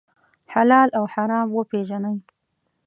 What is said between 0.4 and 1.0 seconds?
حلال